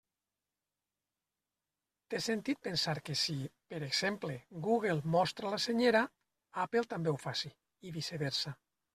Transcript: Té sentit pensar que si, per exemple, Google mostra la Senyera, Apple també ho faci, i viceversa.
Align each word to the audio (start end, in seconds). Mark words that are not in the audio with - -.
Té 2.13 2.21
sentit 2.27 2.61
pensar 2.67 2.95
que 3.09 3.17
si, 3.23 3.35
per 3.73 3.81
exemple, 3.87 4.37
Google 4.67 4.95
mostra 5.17 5.51
la 5.55 5.59
Senyera, 5.65 6.01
Apple 6.63 6.83
també 6.95 7.13
ho 7.13 7.21
faci, 7.27 7.53
i 7.89 7.93
viceversa. 7.99 8.55